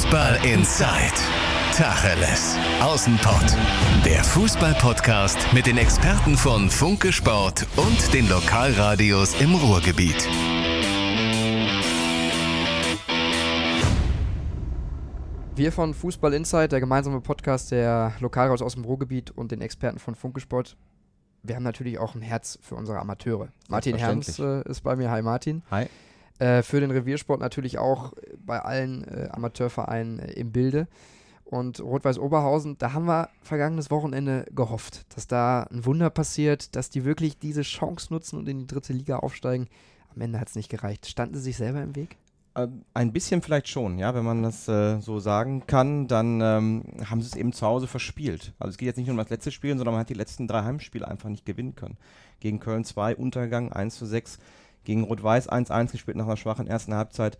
[0.00, 1.12] Fußball Inside.
[1.74, 2.56] Tacheles.
[2.80, 3.54] Außenpott.
[4.02, 10.26] Der Fußball-Podcast mit den Experten von Funke Sport und den Lokalradios im Ruhrgebiet.
[15.54, 19.98] Wir von Fußball Insight, der gemeinsame Podcast der Lokalradios aus dem Ruhrgebiet und den Experten
[19.98, 20.78] von Funke Sport.
[21.42, 23.48] Wir haben natürlich auch ein Herz für unsere Amateure.
[23.68, 25.10] Martin Herms äh, ist bei mir.
[25.10, 25.62] Hi Martin.
[25.70, 25.88] Hi.
[26.40, 30.88] Äh, für den Reviersport natürlich auch bei allen äh, Amateurvereinen äh, im Bilde.
[31.44, 36.88] Und Rot-Weiß Oberhausen, da haben wir vergangenes Wochenende gehofft, dass da ein Wunder passiert, dass
[36.88, 39.68] die wirklich diese Chance nutzen und in die dritte Liga aufsteigen.
[40.14, 41.06] Am Ende hat es nicht gereicht.
[41.06, 42.16] Standen sie sich selber im Weg?
[42.56, 46.84] Ähm, ein bisschen vielleicht schon, ja, wenn man das äh, so sagen kann, dann ähm,
[47.04, 48.54] haben sie es eben zu Hause verspielt.
[48.58, 50.48] Also es geht jetzt nicht nur um das letzte Spiel, sondern man hat die letzten
[50.48, 51.98] drei Heimspiele einfach nicht gewinnen können.
[52.40, 54.38] Gegen Köln 2 Untergang 1 zu 6,
[54.84, 57.38] gegen Rot-Weiß 1-1 gespielt nach einer schwachen ersten Halbzeit.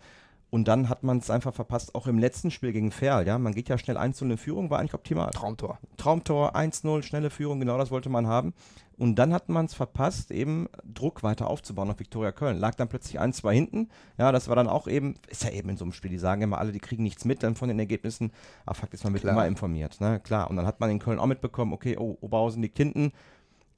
[0.51, 3.37] Und dann hat man es einfach verpasst, auch im letzten Spiel gegen Ferl, ja.
[3.37, 5.31] Man geht ja schnell 1 in Führung, war eigentlich optimal.
[5.31, 5.79] Traumtor.
[5.95, 8.53] Traumtor, 1-0, schnelle Führung, genau das wollte man haben.
[8.97, 12.59] Und dann hat man es verpasst, eben Druck weiter aufzubauen auf Viktoria Köln.
[12.59, 13.89] Lag dann plötzlich 1-2 hinten.
[14.17, 16.41] Ja, das war dann auch eben, ist ja eben in so einem Spiel, die sagen
[16.41, 18.33] immer alle, die kriegen nichts mit dann von den Ergebnissen.
[18.65, 20.19] Aber Fakt ist, man wird immer informiert, ne?
[20.19, 20.49] Klar.
[20.49, 23.13] Und dann hat man in Köln auch mitbekommen, okay, oh, Oberhausen liegt hinten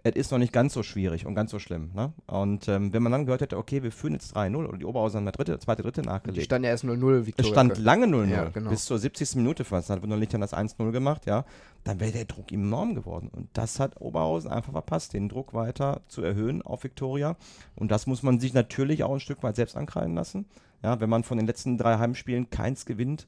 [0.06, 1.92] es ist noch nicht ganz so schwierig und ganz so schlimm.
[1.94, 2.12] Ne?
[2.28, 5.18] Und ähm, wenn man dann gehört hätte, okay, wir führen jetzt 3-0 oder die Oberhausen
[5.18, 6.42] haben eine dritte, zweite, dritte nachgelegt.
[6.42, 7.34] Die stand ja erst 0-0, Victoria.
[7.38, 8.70] Es stand lange 0-0, ja, genau.
[8.70, 9.36] bis zur 70.
[9.36, 9.90] Minute fast.
[9.90, 11.46] Dann hat nur Lichtern das 1-0 gemacht, ja.
[11.86, 13.30] Dann wäre der Druck enorm geworden.
[13.32, 17.38] Und das hat Oberhausen einfach verpasst, den Druck weiter zu erhöhen auf Viktoria.
[17.76, 20.46] Und das muss man sich natürlich auch ein Stück weit selbst ankreiden lassen.
[20.84, 23.26] Ja, wenn man von den letzten drei Heimspielen keins gewinnt,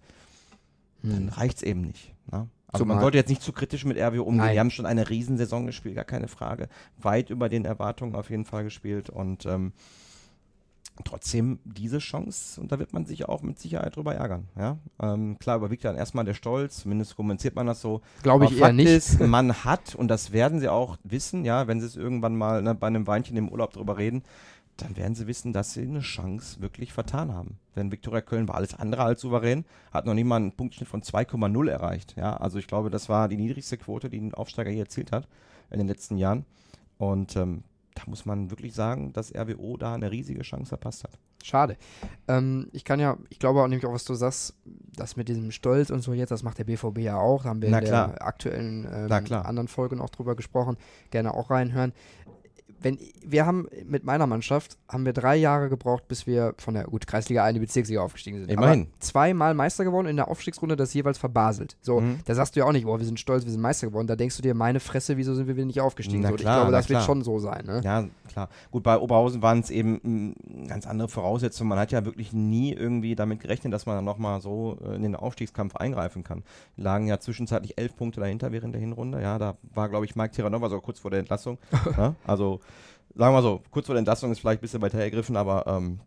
[1.03, 1.11] hm.
[1.11, 2.13] dann reicht es eben nicht.
[2.29, 2.49] Ne?
[2.67, 4.37] Also Zumal man sollte jetzt nicht zu kritisch mit RWO umgehen.
[4.37, 4.53] Nein.
[4.53, 6.67] Wir haben schon eine Riesensaison gespielt, gar keine Frage.
[6.97, 9.73] Weit über den Erwartungen auf jeden Fall gespielt und ähm,
[11.03, 14.47] trotzdem diese Chance, und da wird man sich auch mit Sicherheit drüber ärgern.
[14.57, 14.77] Ja?
[15.01, 18.01] Ähm, klar überwiegt dann erstmal der Stolz, zumindest kommuniziert man das so.
[18.23, 18.87] Glaube ich eher nicht.
[18.87, 22.61] Ist, man hat, und das werden sie auch wissen, ja, wenn sie es irgendwann mal
[22.61, 24.23] ne, bei einem Weinchen im Urlaub drüber reden,
[24.77, 27.59] dann werden sie wissen, dass sie eine Chance wirklich vertan haben.
[27.75, 31.01] Denn Viktoria Köln war alles andere als souverän, hat noch nicht mal einen Punktschnitt von
[31.01, 32.15] 2,0 erreicht.
[32.17, 35.27] Ja, also ich glaube, das war die niedrigste Quote, die ein Aufsteiger hier erzielt hat
[35.71, 36.45] in den letzten Jahren.
[36.97, 41.17] Und ähm, da muss man wirklich sagen, dass RWO da eine riesige Chance verpasst hat.
[41.43, 41.77] Schade.
[42.27, 44.55] Ähm, ich kann ja, ich glaube auch nämlich auch, was du sagst,
[44.95, 47.43] das mit diesem Stolz und so jetzt, das macht der BVB ja auch.
[47.43, 48.07] Da haben wir Na in klar.
[48.09, 50.77] der aktuellen ähm, anderen Folge noch drüber gesprochen.
[51.11, 51.93] Gerne auch reinhören
[52.85, 56.83] wenn wir haben mit meiner Mannschaft haben wir drei Jahre gebraucht, bis wir von der
[56.83, 58.51] gut Kreisliga 1 in die Bezirksliga aufgestiegen sind.
[58.51, 58.81] Immerhin.
[58.81, 61.77] Aber zweimal Meister geworden in der Aufstiegsrunde, das jeweils verbaselt.
[61.81, 62.19] So, mhm.
[62.25, 64.05] da sagst du ja auch nicht, boah, wir sind stolz, wir sind Meister geworden.
[64.05, 66.21] Da denkst du dir, meine Fresse, wieso sind wir wieder nicht aufgestiegen?
[66.21, 66.99] Na so, klar, ich glaube, das klar.
[66.99, 67.65] wird schon so sein.
[67.65, 67.81] Ne?
[67.83, 68.49] Ja, klar.
[68.69, 71.69] Gut, bei Oberhausen waren es eben mh, ganz andere Voraussetzungen.
[71.69, 75.01] Man hat ja wirklich nie irgendwie damit gerechnet, dass man dann nochmal so äh, in
[75.01, 76.43] den Aufstiegskampf eingreifen kann.
[76.77, 79.23] Lagen ja zwischenzeitlich elf Punkte dahinter während der Hinrunde.
[79.23, 81.57] Ja, da war, glaube ich, Mike Tiranova so kurz vor der Entlassung.
[81.97, 82.59] ja, also
[83.15, 85.65] sagen wir mal so, kurz vor der Entlassung ist vielleicht ein bisschen weiter ergriffen, aber
[85.67, 85.99] ähm,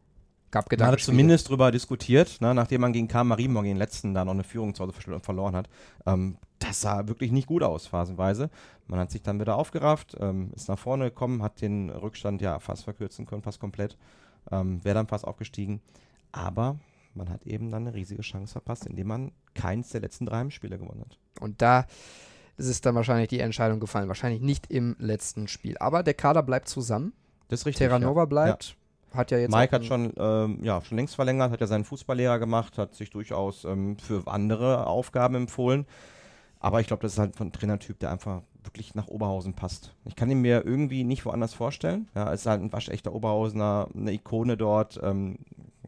[0.50, 4.14] Gab man hat zumindest darüber diskutiert, ne, nachdem man gegen Karl Marienborn, gegen den letzten,
[4.14, 5.68] da noch eine Führung zu Hause verloren hat.
[6.06, 8.48] Ähm, das sah wirklich nicht gut aus, phasenweise.
[8.86, 12.60] Man hat sich dann wieder aufgerafft, ähm, ist nach vorne gekommen, hat den Rückstand ja
[12.60, 13.98] fast verkürzen können, fast komplett.
[14.50, 15.82] Ähm, Wäre dann fast aufgestiegen.
[16.32, 16.78] Aber
[17.14, 20.78] man hat eben dann eine riesige Chance verpasst, indem man keins der letzten drei Spiele
[20.78, 21.18] gewonnen hat.
[21.40, 21.86] Und da
[22.58, 24.08] ist es dann wahrscheinlich die Entscheidung gefallen.
[24.08, 25.78] Wahrscheinlich nicht im letzten Spiel.
[25.78, 27.12] Aber der Kader bleibt zusammen.
[27.48, 27.86] Das ist richtig.
[27.86, 28.26] Terranova ja.
[28.26, 28.64] bleibt.
[29.12, 29.18] Ja.
[29.18, 32.38] Hat ja jetzt Mike hat schon, ähm, ja, schon längst verlängert, hat ja seinen Fußballlehrer
[32.38, 35.86] gemacht, hat sich durchaus ähm, für andere Aufgaben empfohlen.
[36.60, 39.94] Aber ich glaube, das ist halt ein Trainertyp, der einfach wirklich nach Oberhausen passt.
[40.04, 42.08] Ich kann ihn mir irgendwie nicht woanders vorstellen.
[42.14, 45.38] Ja, ist halt ein waschechter Oberhausener, eine Ikone dort, ähm,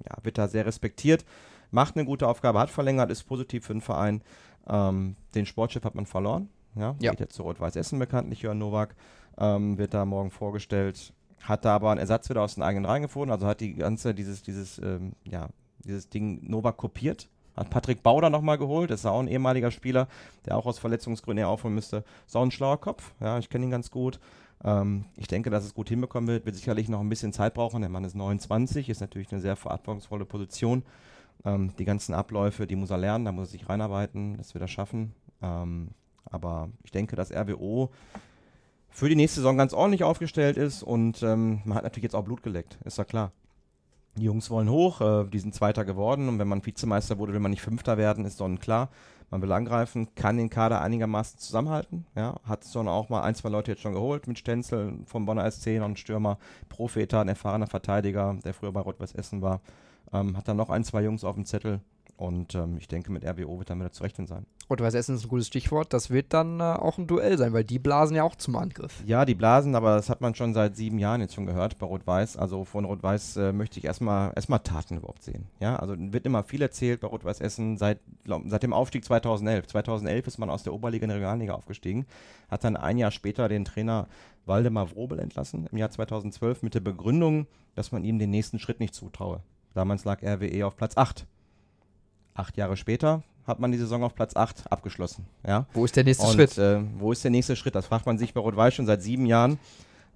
[0.08, 1.26] ja, wird da sehr respektiert,
[1.70, 4.22] macht eine gute Aufgabe, hat verlängert, ist positiv für den Verein.
[4.66, 7.10] Ähm, den Sportchef hat man verloren, ja, ja.
[7.10, 8.94] geht jetzt zu Rot-Weiß Essen bekanntlich, Jörn Nowak,
[9.38, 13.02] ähm, wird da morgen vorgestellt, hat da aber einen Ersatz wieder aus den eigenen Reihen
[13.02, 15.48] gefunden, also hat die ganze, dieses, dieses, ähm, ja,
[15.84, 20.08] dieses Ding Nowak kopiert, hat Patrick Bauder nochmal geholt, das ist auch ein ehemaliger Spieler,
[20.46, 22.04] der auch aus Verletzungsgründen aufholen müsste.
[22.26, 24.20] Ist auch ein schlauer Kopf, ja, ich kenne ihn ganz gut.
[24.62, 27.80] Ähm, ich denke, dass es gut hinbekommen wird, wird sicherlich noch ein bisschen Zeit brauchen.
[27.80, 30.82] Der Mann ist 29, ist natürlich eine sehr verantwortungsvolle Position.
[31.44, 34.62] Ähm, die ganzen Abläufe, die muss er lernen, da muss er sich reinarbeiten, das wird
[34.62, 35.14] er schaffen.
[35.42, 35.88] Ähm,
[36.30, 37.90] aber ich denke, dass RWO
[38.90, 42.24] für die nächste Saison ganz ordentlich aufgestellt ist und ähm, man hat natürlich jetzt auch
[42.24, 43.32] Blut geleckt, ist ja klar.
[44.16, 47.40] Die Jungs wollen hoch, äh, die sind Zweiter geworden und wenn man Vizemeister wurde, will
[47.40, 48.90] man nicht Fünfter werden, ist dann klar.
[49.30, 52.04] Man will angreifen, kann den Kader einigermaßen zusammenhalten.
[52.16, 55.48] Ja, hat es auch mal ein, zwei Leute jetzt schon geholt mit Stenzel vom Bonner
[55.48, 56.38] SC, noch ein Stürmer,
[56.68, 59.60] Profeta, ein erfahrener Verteidiger, der früher bei Rot-Weiß Essen war.
[60.12, 61.80] Ähm, hat dann noch ein, zwei Jungs auf dem Zettel
[62.20, 64.44] Und ähm, ich denke, mit RWO wird dann wieder zu rechnen sein.
[64.68, 65.94] Rot-Weiß Essen ist ein gutes Stichwort.
[65.94, 69.02] Das wird dann äh, auch ein Duell sein, weil die blasen ja auch zum Angriff.
[69.06, 71.86] Ja, die blasen, aber das hat man schon seit sieben Jahren jetzt schon gehört bei
[71.86, 72.36] Rot-Weiß.
[72.36, 75.46] Also von Rot-Weiß äh, möchte ich erstmal erstmal Taten überhaupt sehen.
[75.60, 79.68] Ja, also wird immer viel erzählt bei Rot-Weiß Essen seit, glaub, seit dem Aufstieg 2011.
[79.68, 82.04] 2011 ist man aus der Oberliga in die Regionalliga aufgestiegen,
[82.50, 84.08] hat dann ein Jahr später den Trainer
[84.44, 87.46] Waldemar Wrobel entlassen im Jahr 2012 mit der Begründung,
[87.76, 89.40] dass man ihm den nächsten Schritt nicht zutraue.
[89.72, 91.26] Damals lag RWE auf Platz 8.
[92.34, 95.26] Acht Jahre später hat man die Saison auf Platz 8 abgeschlossen.
[95.46, 95.66] Ja?
[95.72, 96.56] Wo ist der nächste Und, Schritt?
[96.58, 97.74] Äh, wo ist der nächste Schritt?
[97.74, 99.58] Das fragt man sich bei Rot-Weiß schon seit sieben Jahren.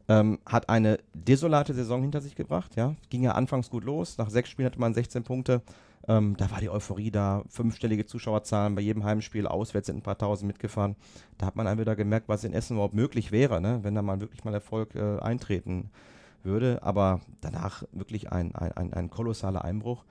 [0.07, 2.77] Ähm, hat eine desolate Saison hinter sich gebracht.
[2.77, 2.95] Ja?
[3.11, 4.19] Ging ja anfangs gut los.
[4.19, 5.63] Nach sechs Spielen hatte man 16 Punkte.
[6.07, 7.43] Ähm, da war die Euphorie da.
[7.49, 9.47] Fünfstellige Zuschauerzahlen bei jedem Heimspiel.
[9.47, 10.97] Auswärts sind ein paar tausend mitgefahren.
[11.39, 13.81] Da hat man dann wieder gemerkt, was in Essen überhaupt möglich wäre, ne?
[13.83, 15.91] wenn da mal wirklich mal Erfolg äh, eintreten
[16.43, 16.83] würde.
[16.83, 20.05] Aber danach wirklich ein, ein, ein, ein kolossaler Einbruch.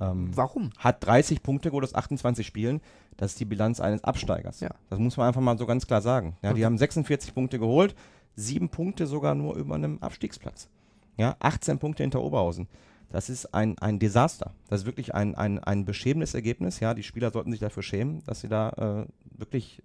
[0.00, 0.70] Ähm, Warum?
[0.78, 2.80] hat 30 Punkte geholt aus 28 Spielen.
[3.16, 4.60] Das ist die Bilanz eines Absteigers.
[4.60, 4.70] Ja.
[4.88, 6.36] Das muss man einfach mal so ganz klar sagen.
[6.42, 7.94] Ja, die haben 46 Punkte geholt,
[8.34, 10.68] sieben Punkte sogar nur über einem Abstiegsplatz.
[11.16, 12.66] Ja, 18 Punkte hinter Oberhausen.
[13.10, 14.54] Das ist ein, ein Desaster.
[14.68, 16.80] Das ist wirklich ein, ein, ein beschämendes Ergebnis.
[16.80, 19.82] Ja, die Spieler sollten sich dafür schämen, dass sie da äh, wirklich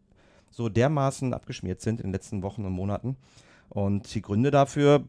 [0.51, 3.17] so dermaßen abgeschmiert sind in den letzten Wochen und Monaten.
[3.69, 5.03] Und die Gründe dafür,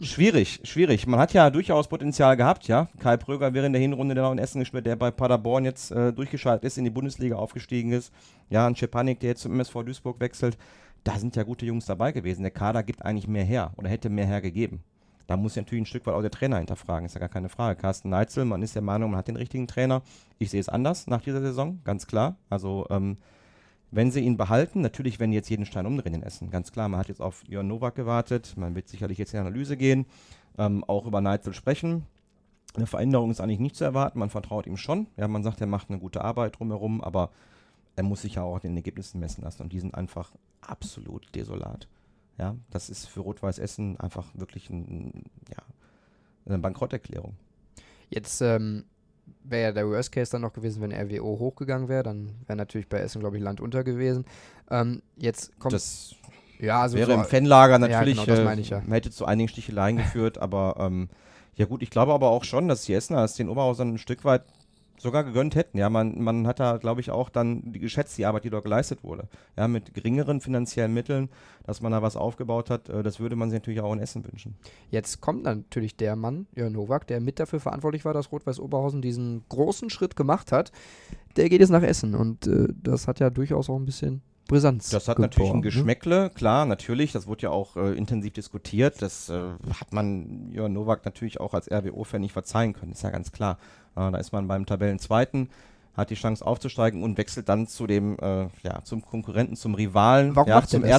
[0.00, 1.08] Schwierig, schwierig.
[1.08, 2.88] Man hat ja durchaus Potenzial gehabt, ja.
[3.00, 5.90] Kai Pröger wäre in der Hinrunde der noch in Essen gespielt, der bei Paderborn jetzt
[5.90, 8.12] äh, durchgeschaltet ist, in die Bundesliga aufgestiegen ist.
[8.48, 10.56] Ja, ein Schepanik, der jetzt zum MSV Duisburg wechselt.
[11.02, 12.42] Da sind ja gute Jungs dabei gewesen.
[12.42, 14.84] Der Kader gibt eigentlich mehr her oder hätte mehr hergegeben.
[15.26, 17.48] Da muss ja natürlich ein Stück weit auch der Trainer hinterfragen, ist ja gar keine
[17.48, 17.80] Frage.
[17.80, 20.02] Carsten Neitzel, man ist der Meinung, man hat den richtigen Trainer.
[20.38, 22.36] Ich sehe es anders nach dieser Saison, ganz klar.
[22.50, 23.16] Also, ähm,
[23.90, 26.50] wenn sie ihn behalten, natürlich werden jetzt jeden Stein umdrehen in Essen.
[26.50, 28.54] Ganz klar, man hat jetzt auf Jörn Nowak gewartet.
[28.56, 30.06] Man wird sicherlich jetzt in die Analyse gehen,
[30.58, 32.06] ähm, auch über Neitzel sprechen.
[32.74, 34.18] Eine Veränderung ist eigentlich nicht zu erwarten.
[34.18, 35.06] Man vertraut ihm schon.
[35.16, 37.30] Ja, man sagt, er macht eine gute Arbeit drumherum, aber
[37.96, 39.62] er muss sich ja auch den Ergebnissen messen lassen.
[39.62, 41.88] Und die sind einfach absolut desolat.
[42.38, 45.62] Ja, das ist für Rot-Weiß Essen einfach wirklich ein, ja,
[46.46, 47.34] eine Bankrotterklärung.
[48.10, 48.84] Jetzt ähm,
[49.44, 52.02] wäre ja der Worst Case dann noch gewesen, wenn RWO hochgegangen wäre.
[52.02, 54.24] Dann wäre natürlich bei Essen, glaube ich, Land unter gewesen.
[54.70, 55.72] Ähm, jetzt kommt.
[55.72, 56.14] Das
[56.58, 58.80] ja, also wäre so, im Fanlager natürlich, genau, das äh, ich ja.
[58.80, 61.08] man hätte zu einigen Sticheleien geführt, aber ähm,
[61.54, 64.24] ja gut, ich glaube aber auch schon, dass die Essener es den Oberhausern ein Stück
[64.24, 64.42] weit
[64.98, 65.78] sogar gegönnt hätten.
[65.78, 69.02] Ja, man, man hat da, glaube ich, auch dann geschätzt, die Arbeit, die dort geleistet
[69.02, 69.28] wurde.
[69.56, 71.28] Ja, mit geringeren finanziellen Mitteln,
[71.64, 74.24] dass man da was aufgebaut hat, äh, das würde man sich natürlich auch in Essen
[74.24, 74.56] wünschen.
[74.90, 79.02] Jetzt kommt natürlich der Mann, Jörn Nowak, der mit dafür verantwortlich war, dass Rot-Weiß Oberhausen
[79.02, 80.72] diesen großen Schritt gemacht hat.
[81.36, 84.90] Der geht jetzt nach Essen und äh, das hat ja durchaus auch ein bisschen Brisanz.
[84.90, 85.62] Das hat natürlich ein ne?
[85.62, 87.12] Geschmäckle, klar, natürlich.
[87.12, 89.00] Das wurde ja auch äh, intensiv diskutiert.
[89.00, 89.40] Das äh,
[89.78, 93.58] hat man Jörn Nowak natürlich auch als RWO-Fan nicht verzeihen können, ist ja ganz klar.
[93.94, 95.50] Äh, da ist man beim Tabellenzweiten,
[95.96, 100.34] hat die Chance aufzusteigen und wechselt dann zu dem, äh, ja, zum Konkurrenten, zum Rivalen,
[100.34, 100.90] Warum ja, zum das?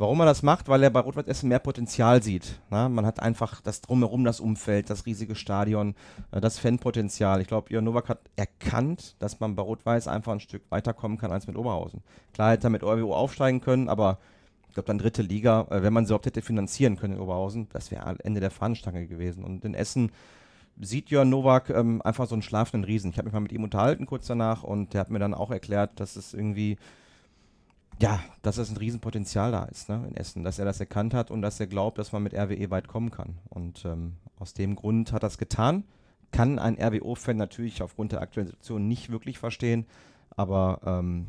[0.00, 0.70] Warum er das macht?
[0.70, 2.58] Weil er bei Rot-Weiß Essen mehr Potenzial sieht.
[2.70, 5.94] Na, man hat einfach das Drumherum, das Umfeld, das riesige Stadion,
[6.32, 7.42] äh, das Fanpotenzial.
[7.42, 11.32] Ich glaube, Jörn Nowak hat erkannt, dass man bei Rot-Weiß einfach ein Stück weiterkommen kann
[11.32, 12.02] als mit Oberhausen.
[12.32, 14.16] Klar hätte er mit ORWO aufsteigen können, aber
[14.68, 17.68] ich glaube, dann dritte Liga, äh, wenn man sie überhaupt hätte finanzieren können in Oberhausen,
[17.70, 19.44] das wäre Ende der Fahnenstange gewesen.
[19.44, 20.12] Und in Essen
[20.80, 23.10] sieht Jörn Nowak ähm, einfach so einen schlafenden Riesen.
[23.10, 25.50] Ich habe mich mal mit ihm unterhalten kurz danach und der hat mir dann auch
[25.50, 26.78] erklärt, dass es irgendwie,
[28.00, 31.30] ja, dass es ein Riesenpotenzial da ist ne, in Essen, dass er das erkannt hat
[31.30, 33.38] und dass er glaubt, dass man mit RWE weit kommen kann.
[33.48, 35.84] Und ähm, aus dem Grund hat er es getan.
[36.32, 39.86] Kann ein RWO-Fan natürlich aufgrund der aktuellen Situation nicht wirklich verstehen,
[40.36, 41.28] aber ähm,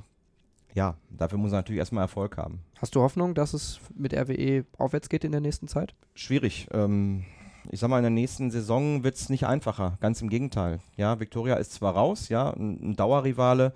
[0.73, 2.61] ja, dafür muss er natürlich erstmal Erfolg haben.
[2.79, 5.95] Hast du Hoffnung, dass es mit RWE aufwärts geht in der nächsten Zeit?
[6.13, 6.67] schwierig.
[6.71, 7.25] Ähm,
[7.69, 9.97] ich sag mal, in der nächsten Saison wird es nicht einfacher.
[9.99, 10.79] Ganz im Gegenteil.
[10.97, 13.73] Ja, Viktoria ist zwar raus, ja, ein, ein Dauerrivale.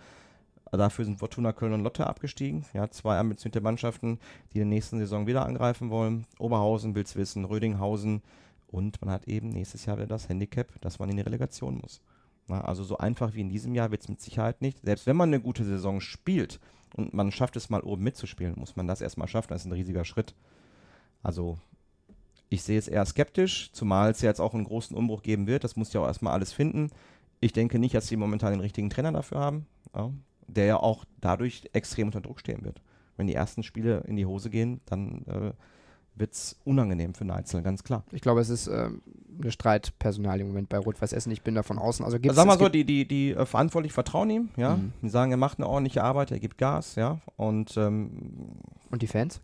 [0.77, 2.65] Dafür sind Fortuna Köln und Lotte abgestiegen.
[2.74, 4.20] Ja, zwei ambitionierte Mannschaften,
[4.51, 6.25] die in der nächsten Saison wieder angreifen wollen.
[6.39, 8.22] Oberhausen will es wissen, Rödinghausen.
[8.67, 12.01] Und man hat eben nächstes Jahr wieder das Handicap, dass man in die Relegation muss.
[12.48, 14.79] Na, also so einfach wie in diesem Jahr wird es mit Sicherheit nicht.
[14.84, 16.60] Selbst wenn man eine gute Saison spielt
[16.96, 19.50] und man schafft es mal oben mitzuspielen, muss man das erstmal schaffen.
[19.50, 20.36] Das ist ein riesiger Schritt.
[21.24, 21.58] Also
[22.50, 25.63] ich sehe es eher skeptisch, zumal es ja jetzt auch einen großen Umbruch geben wird.
[25.63, 26.91] Das muss ja auch erstmal alles finden.
[27.39, 29.65] Ich denke nicht, dass sie momentan den richtigen Trainer dafür haben,
[29.96, 30.12] ja,
[30.48, 32.82] der ja auch dadurch extrem unter Druck stehen wird.
[33.18, 35.52] Wenn die ersten Spiele in die Hose gehen, dann äh,
[36.16, 38.04] wird es unangenehm für Neitzel, ganz klar.
[38.12, 39.02] Ich glaube, es ist ähm,
[39.42, 41.32] eine Streitpersonal im Moment bei Rot-Weiß Essen.
[41.32, 42.06] Ich bin da von außen.
[42.06, 44.78] Also gibt's, Sagen wir es so, die, die, die äh, Verantwortlichen vertrauen ihm, ja.
[44.78, 44.94] Mhm.
[45.02, 47.20] Die sagen, er macht eine ordentliche Arbeit, er gibt Gas, ja.
[47.38, 48.58] Und ähm,
[48.90, 49.42] Und die Fans?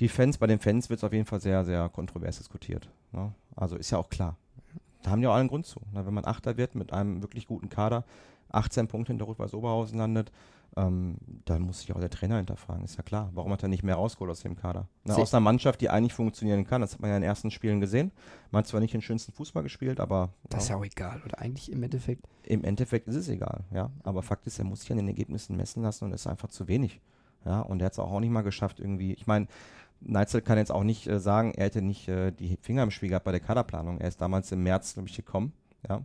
[0.00, 2.88] die Fans, bei den Fans wird es auf jeden Fall sehr, sehr kontrovers diskutiert.
[3.12, 3.32] Ne?
[3.54, 4.36] Also ist ja auch klar.
[5.02, 5.80] da haben die auch allen Grund zu.
[5.92, 8.04] Na, wenn man Achter wird mit einem wirklich guten Kader,
[8.52, 10.32] 18 Punkte hinter Rot-Weiß Oberhausen landet,
[10.74, 13.30] ähm, dann muss sich auch der Trainer hinterfragen, ist ja klar.
[13.34, 14.88] Warum hat er nicht mehr rausgeholt aus dem Kader?
[15.04, 17.50] Na, aus einer Mannschaft, die eigentlich funktionieren kann, das hat man ja in den ersten
[17.50, 18.10] Spielen gesehen.
[18.50, 20.30] Man hat zwar nicht den schönsten Fußball gespielt, aber.
[20.48, 22.26] Das ist ja auch egal, oder eigentlich im Endeffekt?
[22.44, 23.90] Im Endeffekt ist es egal, ja.
[24.02, 26.48] Aber Fakt ist, er muss sich an den Ergebnissen messen lassen und das ist einfach
[26.48, 27.00] zu wenig.
[27.44, 29.12] Ja, und er hat es auch nicht mal geschafft, irgendwie.
[29.12, 29.48] Ich meine,
[30.00, 33.10] Neitzel kann jetzt auch nicht äh, sagen, er hätte nicht äh, die Finger im Spiel
[33.10, 34.00] gehabt bei der Kaderplanung.
[34.00, 35.52] Er ist damals im März, glaube ich, gekommen.
[35.86, 36.02] Ja,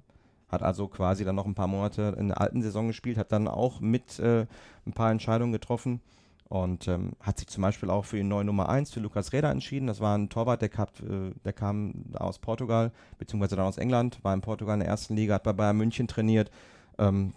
[0.49, 3.47] hat also quasi dann noch ein paar Monate in der alten Saison gespielt, hat dann
[3.47, 4.45] auch mit äh,
[4.85, 6.01] ein paar Entscheidungen getroffen
[6.49, 9.51] und ähm, hat sich zum Beispiel auch für die neue Nummer 1, für Lukas Reda
[9.51, 9.87] entschieden.
[9.87, 14.23] Das war ein Torwart, der, kam, äh, der kam aus Portugal, beziehungsweise dann aus England,
[14.23, 16.49] war in Portugal in der ersten Liga, hat bei Bayern München trainiert.
[16.97, 17.33] Ähm,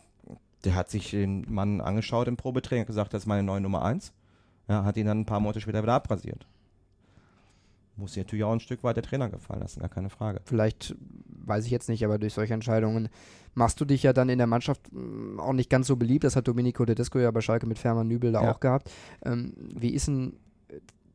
[0.64, 3.82] der hat sich den Mann angeschaut im Probetraining, hat gesagt, das ist meine neue Nummer
[3.84, 4.12] 1.
[4.68, 6.46] Ja, hat ihn dann ein paar Monate später wieder abrasiert
[8.00, 10.40] muss sich natürlich auch ein Stück weit der Trainer gefallen lassen, gar keine Frage.
[10.44, 10.96] Vielleicht,
[11.44, 13.08] weiß ich jetzt nicht, aber durch solche Entscheidungen
[13.54, 16.24] machst du dich ja dann in der Mannschaft mm, auch nicht ganz so beliebt.
[16.24, 18.52] Das hat Domenico Tedesco ja bei Schalke mit Fermann Nübel da ja.
[18.52, 18.90] auch gehabt.
[19.24, 20.34] Ähm, wie ist denn,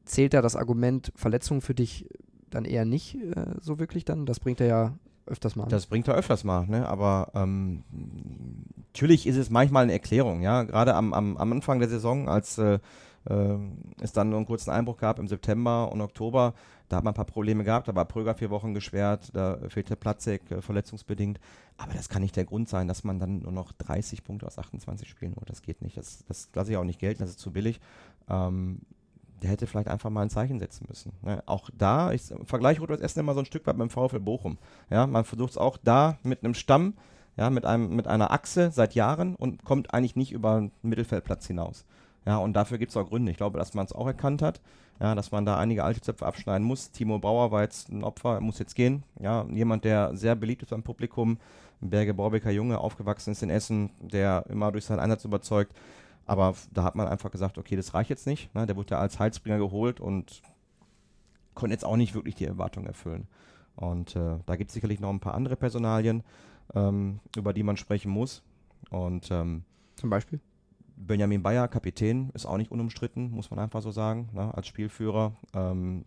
[0.05, 2.07] zählt da das Argument Verletzung für dich
[2.49, 4.25] dann eher nicht äh, so wirklich dann?
[4.25, 4.93] Das bringt er ja
[5.25, 5.67] öfters mal.
[5.67, 6.87] Das bringt er öfters mal, ne?
[6.87, 7.83] aber ähm,
[8.93, 12.57] natürlich ist es manchmal eine Erklärung, ja, gerade am, am, am Anfang der Saison, als
[12.57, 12.79] äh,
[13.29, 13.57] äh,
[14.01, 16.53] es dann nur einen kurzen Einbruch gab im September und Oktober,
[16.89, 19.95] da hat man ein paar Probleme gehabt, da war Pröger vier Wochen gesperrt, da fehlte
[19.95, 21.39] Platzek äh, verletzungsbedingt.
[21.77, 24.57] Aber das kann nicht der Grund sein, dass man dann nur noch 30 Punkte aus
[24.57, 25.49] 28 Spielen holt.
[25.49, 25.97] Das geht nicht.
[25.97, 27.79] Das, das lasse ich auch nicht gelten, das ist zu billig.
[28.29, 28.81] Ähm,
[29.41, 31.11] der hätte vielleicht einfach mal ein Zeichen setzen müssen.
[31.21, 31.43] Ne?
[31.45, 34.57] Auch da, ich vergleiche Rot-Weiß Essen immer so ein Stück weit mit dem VfL Bochum.
[34.89, 36.93] Ja, man versucht es auch da mit einem Stamm,
[37.37, 41.47] ja, mit, einem, mit einer Achse seit Jahren und kommt eigentlich nicht über den Mittelfeldplatz
[41.47, 41.85] hinaus.
[42.25, 43.31] Ja, und dafür gibt es auch Gründe.
[43.31, 44.61] Ich glaube, dass man es auch erkannt hat,
[44.99, 46.91] ja, dass man da einige alte Zöpfe abschneiden muss.
[46.91, 49.03] Timo Bauer war jetzt ein Opfer, muss jetzt gehen.
[49.19, 51.37] Ja, jemand, der sehr beliebt ist beim Publikum,
[51.81, 55.73] Berge Borbecker Junge, aufgewachsen ist in Essen, der immer durch seinen Einsatz überzeugt.
[56.25, 58.53] Aber da hat man einfach gesagt, okay, das reicht jetzt nicht.
[58.55, 58.65] Ne?
[58.65, 60.41] Der wurde ja als Heilsbringer geholt und
[61.53, 63.27] konnte jetzt auch nicht wirklich die Erwartungen erfüllen.
[63.75, 66.23] Und äh, da gibt es sicherlich noch ein paar andere Personalien,
[66.73, 68.41] ähm, über die man sprechen muss.
[68.89, 69.63] Und ähm,
[69.95, 70.39] zum Beispiel?
[70.97, 75.33] Benjamin Bayer, Kapitän, ist auch nicht unumstritten, muss man einfach so sagen, ne, als Spielführer.
[75.53, 76.05] Ähm,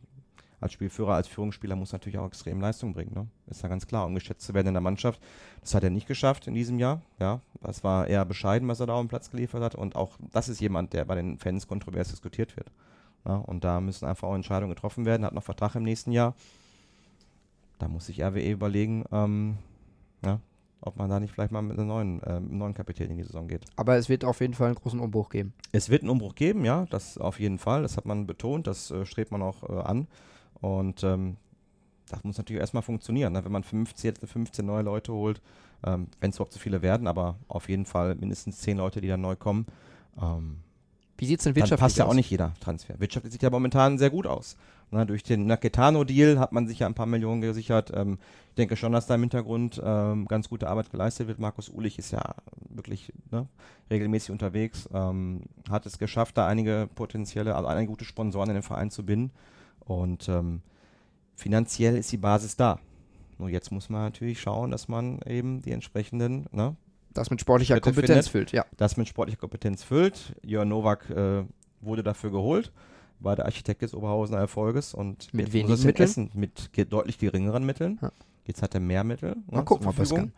[0.61, 3.15] als Spielführer, als Führungsspieler muss natürlich auch extrem Leistung bringen.
[3.15, 3.29] Ne?
[3.47, 5.21] Ist ja ganz klar, um geschätzt zu werden in der Mannschaft.
[5.61, 7.01] Das hat er nicht geschafft in diesem Jahr.
[7.21, 9.75] Ja, das war eher bescheiden, was er da auf dem Platz geliefert hat.
[9.77, 12.73] Und auch das ist jemand, der bei den Fans kontrovers diskutiert wird.
[13.25, 15.25] Ja, und da müssen einfach auch Entscheidungen getroffen werden.
[15.25, 16.35] Hat noch Vertrag im nächsten Jahr.
[17.79, 19.59] Da muss sich RWE überlegen, ähm,
[20.25, 20.41] ja,
[20.81, 23.49] ob man da nicht vielleicht mal mit einem neuen, äh, neuen Kapitän in die Saison
[23.49, 23.65] geht.
[23.77, 25.53] Aber es wird auf jeden Fall einen großen Umbruch geben.
[25.73, 27.83] Es wird einen Umbruch geben, ja, das auf jeden Fall.
[27.83, 30.07] Das hat man betont, das äh, strebt man auch äh, an.
[30.61, 31.37] Und ähm,
[32.09, 33.33] das muss natürlich erstmal funktionieren.
[33.33, 33.45] Ne?
[33.45, 35.41] Wenn man 15, 15 neue Leute holt,
[35.85, 39.09] ähm, wenn es überhaupt zu viele werden, aber auf jeden Fall mindestens 10 Leute, die
[39.09, 39.67] dann neu kommen.
[40.21, 40.59] Ähm,
[41.17, 41.81] Wie sieht es denn wirtschaftlich aus?
[41.81, 42.99] passt ja auch nicht jeder Transfer.
[42.99, 44.57] Wirtschaftlich sieht ja momentan sehr gut aus.
[44.91, 47.93] Na, durch den Naketano-Deal hat man sich ja ein paar Millionen gesichert.
[47.95, 48.19] Ähm,
[48.51, 51.39] ich denke schon, dass da im Hintergrund ähm, ganz gute Arbeit geleistet wird.
[51.39, 52.35] Markus Ulich ist ja
[52.71, 53.47] wirklich ne,
[53.91, 58.63] regelmäßig unterwegs, ähm, hat es geschafft, da einige potenzielle, also einige gute Sponsoren in den
[58.63, 59.31] Verein zu binden.
[59.81, 60.63] Und ähm,
[61.35, 62.81] finanziell ist die Basis da.
[63.37, 66.77] Nur jetzt muss man natürlich schauen, dass man eben die entsprechenden ne,
[67.13, 68.65] das mit sportlicher Kompetenz findet, füllt, ja.
[68.77, 70.35] Das mit sportlicher Kompetenz füllt.
[70.43, 71.45] Jörn Nowak äh,
[71.81, 72.73] wurde dafür geholt
[73.21, 76.05] war der Architekt des Oberhausener Erfolges und mit wenigen Mitteln?
[76.05, 77.99] Essen, mit ge deutlich geringeren Mitteln.
[78.01, 78.13] Ja.
[78.45, 79.31] Jetzt hat er mehr Mittel.
[79.31, 80.33] Ne, mal gucken, ob es kann.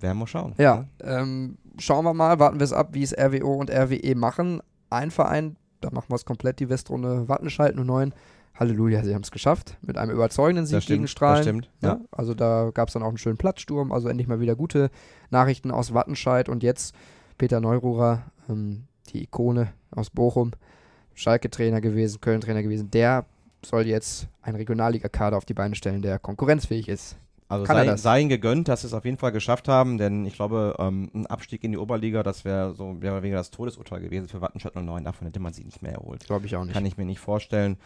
[0.00, 0.54] Werden wir schauen.
[0.58, 4.60] Ja, ähm, schauen wir mal, warten wir es ab, wie es RWO und RWE machen.
[4.90, 8.12] Ein Verein, da machen wir es komplett, die Westrunde Wattenscheid 09.
[8.58, 9.76] Halleluja, sie haben es geschafft.
[9.82, 11.36] Mit einem überzeugenden Sieg stimmt, gegen Strahlen.
[11.36, 11.88] Das stimmt, ja.
[11.88, 12.00] ja.
[12.10, 13.92] Also da gab es dann auch einen schönen Platzsturm.
[13.92, 14.90] Also endlich mal wieder gute
[15.30, 16.48] Nachrichten aus Wattenscheid.
[16.48, 16.94] Und jetzt
[17.36, 20.52] Peter Neururer, ähm, die Ikone aus Bochum,
[21.16, 23.26] Schalke-Trainer gewesen, Köln-Trainer gewesen, der
[23.64, 27.16] soll jetzt einen Regionalliga-Kader auf die Beine stellen, der konkurrenzfähig ist.
[27.48, 30.34] Also sei, sei ihnen gegönnt, dass sie es auf jeden Fall geschafft haben, denn ich
[30.34, 34.26] glaube, ähm, ein Abstieg in die Oberliga, das wäre so wäre weniger das Todesurteil gewesen
[34.26, 35.04] für Wattenscheid 09.
[35.04, 36.26] Davon hätte man sie nicht mehr erholt.
[36.26, 36.74] Glaube ich auch nicht.
[36.74, 37.76] Kann ich mir nicht vorstellen.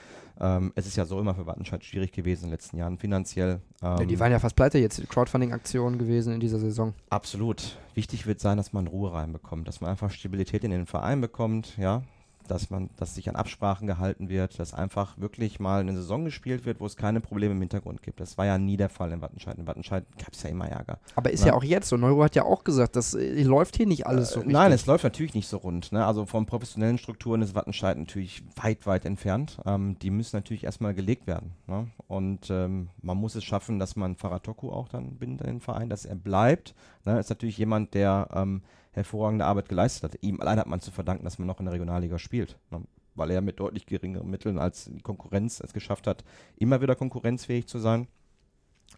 [0.41, 3.61] Ähm, es ist ja so immer für Wattenscheid schwierig gewesen in den letzten Jahren finanziell.
[3.83, 6.95] Ähm, ja, die waren ja fast pleite jetzt, Crowdfunding-Aktionen gewesen in dieser Saison.
[7.11, 7.77] Absolut.
[7.95, 11.77] Wichtig wird sein, dass man Ruhe reinbekommt, dass man einfach Stabilität in den Verein bekommt,
[11.77, 12.03] ja,
[12.49, 16.65] dass man, dass sich an Absprachen gehalten wird, dass einfach wirklich mal eine Saison gespielt
[16.65, 18.21] wird, wo es keine Probleme im Hintergrund gibt.
[18.21, 19.59] Das war ja nie der Fall in Wattenscheid.
[19.59, 20.99] In Wattenscheid gab es ja immer Ärger.
[21.15, 21.49] Aber ist ja.
[21.49, 21.97] ja auch jetzt so.
[21.97, 24.87] Neuro hat ja auch gesagt, das äh, läuft hier nicht alles so äh, Nein, es
[24.87, 25.93] läuft natürlich nicht so rund.
[25.93, 26.05] Ne?
[26.05, 29.59] Also von professionellen Strukturen ist Wattenscheid natürlich weit, weit entfernt.
[29.65, 31.53] Ähm, die müssen natürlich erstmal gelegt werden.
[31.67, 31.89] Ne?
[32.09, 35.89] Und ähm, man muss es schaffen, dass man Faratoku auch dann bindet in den Verein,
[35.89, 36.75] dass er bleibt.
[37.05, 37.19] Ne?
[37.19, 40.23] Ist natürlich jemand, der ähm, hervorragende Arbeit geleistet hat.
[40.23, 42.59] Ihm allein hat man zu verdanken, dass man noch in der Regionalliga spielt.
[42.71, 42.83] Ne?
[43.15, 46.25] Weil er mit deutlich geringeren Mitteln als die Konkurrenz es geschafft hat,
[46.57, 48.09] immer wieder konkurrenzfähig zu sein.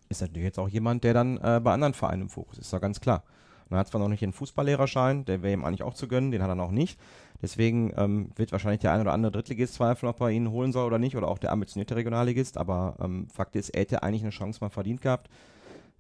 [0.08, 2.72] Ist natürlich jetzt auch jemand, der dann äh, bei anderen Vereinen im Fokus ist, ist
[2.72, 3.25] ja ganz klar.
[3.70, 6.42] Er hat zwar noch nicht den Fußballlehrerschein, der wäre ihm eigentlich auch zu gönnen, den
[6.42, 7.00] hat er noch nicht.
[7.40, 10.87] Deswegen ähm, wird wahrscheinlich der ein oder andere Drittligist zweifeln, ob er ihn holen soll
[10.87, 12.58] oder nicht, oder auch der ambitionierte Regionalligist.
[12.58, 15.30] Aber ähm, Fakt ist, er hätte eigentlich eine Chance mal verdient gehabt,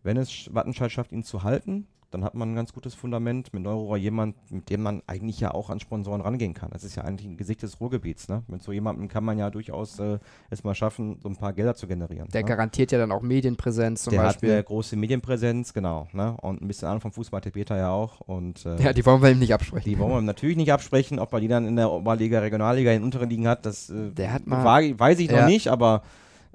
[0.02, 3.52] wenn es Wattenscheid schafft, ihn zu halten dann hat man ein ganz gutes Fundament.
[3.54, 6.70] Mit Neurohrer jemand, mit dem man eigentlich ja auch an Sponsoren rangehen kann.
[6.70, 8.28] Das ist ja eigentlich ein Gesicht des Ruhrgebiets.
[8.28, 8.42] Ne?
[8.48, 10.18] Mit so jemandem kann man ja durchaus äh,
[10.50, 12.28] es mal schaffen, so ein paar Gelder zu generieren.
[12.28, 12.48] Der ne?
[12.48, 14.48] garantiert ja dann auch Medienpräsenz zum der Beispiel.
[14.48, 16.08] Der hat eine große Medienpräsenz, genau.
[16.12, 16.36] Ne?
[16.42, 18.20] Und ein bisschen Ahnung vom Fußball hat der Peter ja auch.
[18.20, 19.90] Und, äh, ja, die wollen wir ihm nicht absprechen.
[19.90, 21.18] Die wollen wir ihm natürlich nicht absprechen.
[21.18, 24.10] Ob er die dann in der Oberliga, Regionalliga, in den unteren Ligen hat, das äh,
[24.10, 26.02] der hat mal, weiß ich noch nicht, aber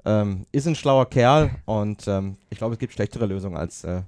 [0.04, 4.02] ähm, ist ein schlauer Kerl und ähm, ich glaube, es gibt schlechtere Lösungen als äh,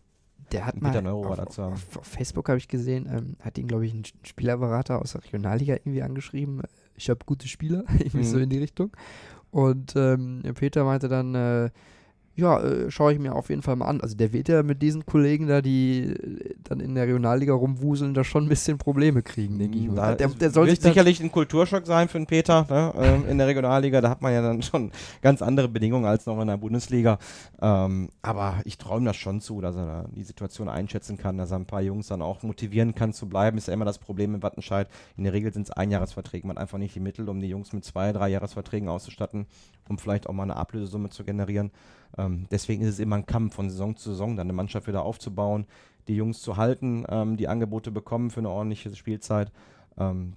[0.53, 3.95] der hat mal auf, auf, auf, Facebook habe ich gesehen, ähm, hat ihn glaube ich
[3.95, 6.63] ein Spielerberater aus der Regionalliga irgendwie angeschrieben.
[6.97, 8.25] Ich habe gute Spieler, irgendwie mhm.
[8.25, 8.91] so in die Richtung.
[9.51, 11.71] Und ähm, Peter meinte dann, äh,
[12.41, 14.01] ja, äh, schaue ich mir auf jeden Fall mal an.
[14.01, 18.15] Also der wird ja mit diesen Kollegen da, die äh, dann in der Regionalliga rumwuseln,
[18.15, 19.89] da schon ein bisschen Probleme kriegen, denke ich.
[19.95, 22.93] Da der, der soll wird sicherlich ein Kulturschock sein für den Peter ne?
[22.99, 24.01] ähm, in der Regionalliga.
[24.01, 24.91] Da hat man ja dann schon
[25.23, 27.19] ganz andere Bedingungen als noch in der Bundesliga.
[27.61, 31.59] Ähm, aber ich träume das schon zu, dass er die Situation einschätzen kann, dass er
[31.59, 33.59] ein paar Jungs dann auch motivieren kann zu bleiben.
[33.59, 34.89] Ist ja immer das Problem in Wattenscheid.
[35.17, 36.47] In der Regel sind es Einjahresverträge.
[36.47, 39.47] Man hat einfach nicht die Mittel, um die Jungs mit zwei, drei Jahresverträgen auszustatten,
[39.89, 41.71] um vielleicht auch mal eine Ablösesumme zu generieren.
[42.19, 45.03] Ähm, deswegen ist es immer ein Kampf von Saison zu Saison, dann eine Mannschaft wieder
[45.03, 45.67] aufzubauen,
[46.09, 49.53] die Jungs zu halten, ähm, die Angebote bekommen für eine ordentliche Spielzeit.
[49.99, 50.35] Ähm,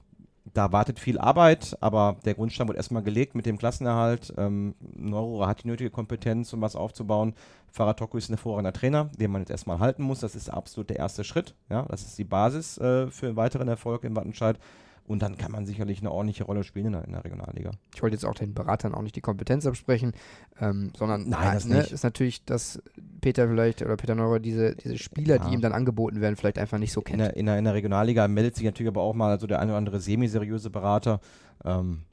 [0.53, 4.33] da wartet viel Arbeit, aber der Grundstein wird erstmal gelegt mit dem Klassenerhalt.
[4.37, 7.33] Ähm, Neurora hat die nötige Kompetenz, um was aufzubauen.
[7.71, 10.19] Faratoko ist ein hervorragender Trainer, den man jetzt erstmal halten muss.
[10.19, 11.55] Das ist absolut der erste Schritt.
[11.69, 14.59] Ja, das ist die Basis äh, für einen weiteren Erfolg in Wattenscheid.
[15.05, 17.71] Und dann kann man sicherlich eine ordentliche Rolle spielen in der, in der Regionalliga.
[17.93, 20.13] Ich wollte jetzt auch den Beratern auch nicht die Kompetenz absprechen,
[20.61, 22.81] ähm, sondern Nein, das ne, ist natürlich, dass
[23.19, 25.47] Peter vielleicht oder Peter Neurer diese, diese Spieler, ja.
[25.47, 27.19] die ihm dann angeboten werden, vielleicht einfach nicht so kennt.
[27.19, 29.59] In der, in der, in der Regionalliga meldet sich natürlich aber auch mal so der
[29.59, 31.19] eine oder andere semi-seriöse Berater.
[31.65, 32.03] Ähm,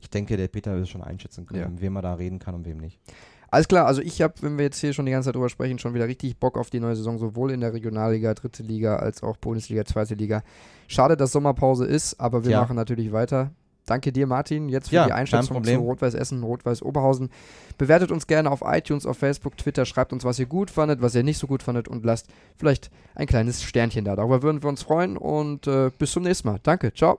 [0.00, 1.80] ich denke, der Peter es schon einschätzen können, ja.
[1.80, 2.98] wem man da reden kann und wem nicht.
[3.52, 5.78] Alles klar, also ich habe, wenn wir jetzt hier schon die ganze Zeit drüber sprechen,
[5.78, 9.22] schon wieder richtig Bock auf die neue Saison, sowohl in der Regionalliga, dritte Liga, als
[9.22, 10.42] auch Bundesliga, zweite Liga.
[10.88, 12.62] Schade, dass Sommerpause ist, aber wir ja.
[12.62, 13.50] machen natürlich weiter.
[13.84, 17.28] Danke dir, Martin, jetzt für ja, die Einschätzung zu Rot-Weiß Essen, Rot-Weiß Oberhausen.
[17.76, 21.14] Bewertet uns gerne auf iTunes, auf Facebook, Twitter, schreibt uns, was ihr gut fandet, was
[21.14, 24.16] ihr nicht so gut fandet und lasst vielleicht ein kleines Sternchen da.
[24.16, 26.58] Darüber würden wir uns freuen und äh, bis zum nächsten Mal.
[26.62, 27.18] Danke, ciao.